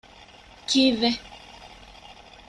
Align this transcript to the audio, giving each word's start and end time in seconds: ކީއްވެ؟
ކީއްވެ؟ 0.69 1.09